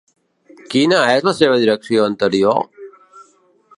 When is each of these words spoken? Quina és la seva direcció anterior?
Quina 0.73 1.01
és 1.17 1.27
la 1.29 1.33
seva 1.41 1.59
direcció 1.65 2.07
anterior? 2.13 2.61